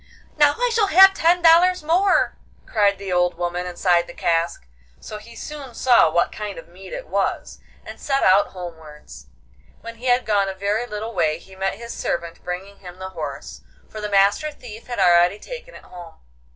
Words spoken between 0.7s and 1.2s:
shall have